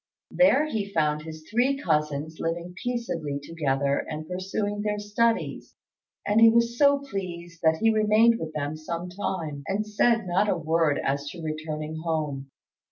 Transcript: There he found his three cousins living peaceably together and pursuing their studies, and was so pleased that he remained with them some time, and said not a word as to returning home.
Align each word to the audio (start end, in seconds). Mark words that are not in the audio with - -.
There 0.31 0.65
he 0.65 0.91
found 0.91 1.21
his 1.21 1.47
three 1.47 1.77
cousins 1.77 2.39
living 2.39 2.73
peaceably 2.81 3.39
together 3.39 3.99
and 4.09 4.27
pursuing 4.27 4.81
their 4.81 4.97
studies, 4.97 5.75
and 6.25 6.41
was 6.55 6.75
so 6.75 6.97
pleased 6.97 7.61
that 7.61 7.77
he 7.77 7.93
remained 7.93 8.39
with 8.39 8.51
them 8.53 8.75
some 8.75 9.09
time, 9.11 9.61
and 9.67 9.85
said 9.85 10.25
not 10.25 10.49
a 10.49 10.57
word 10.57 10.99
as 11.03 11.29
to 11.29 11.43
returning 11.43 11.97
home. 12.01 12.49